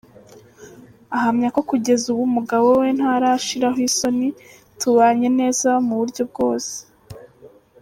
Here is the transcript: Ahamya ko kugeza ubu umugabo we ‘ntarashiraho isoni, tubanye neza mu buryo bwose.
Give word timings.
Ahamya 1.15 1.47
ko 1.55 1.61
kugeza 1.69 2.03
ubu 2.11 2.23
umugabo 2.29 2.67
we 2.81 2.89
‘ntarashiraho 2.97 3.79
isoni, 3.89 4.27
tubanye 4.79 5.27
neza 5.39 5.69
mu 5.85 5.93
buryo 5.99 6.23
bwose. 6.31 6.75